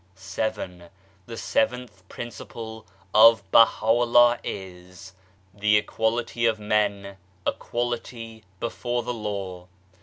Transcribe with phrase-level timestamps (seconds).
[0.15, 0.85] VII.
[1.27, 5.13] The seventh principle of Baha'u'llah is:
[5.53, 9.67] The Equality of Men equality before the Law.